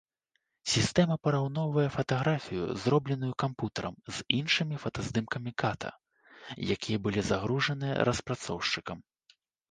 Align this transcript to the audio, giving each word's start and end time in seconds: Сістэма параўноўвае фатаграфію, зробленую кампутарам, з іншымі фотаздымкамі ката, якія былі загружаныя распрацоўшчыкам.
Сістэма 0.73 1.15
параўноўвае 1.25 1.83
фатаграфію, 1.95 2.65
зробленую 2.85 3.29
кампутарам, 3.43 3.95
з 4.19 4.25
іншымі 4.37 4.79
фотаздымкамі 4.85 5.53
ката, 5.65 5.91
якія 6.77 6.97
былі 7.05 7.21
загружаныя 7.29 7.93
распрацоўшчыкам. 8.09 9.05